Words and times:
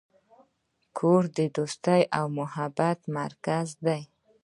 کور 0.97 1.23
د 1.37 1.39
دوستۍ 1.55 2.01
او 2.17 2.25
محبت 2.39 2.99
مرکز 3.17 3.67
دی. 3.85 4.01